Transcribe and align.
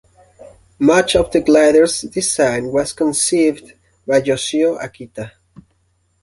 Much 0.79 1.15
of 1.15 1.31
the 1.31 1.39
glider's 1.39 2.01
design 2.01 2.71
was 2.71 2.91
conceived 2.91 3.73
by 4.07 4.17
Yoshio 4.17 4.75
Akita. 4.79 5.29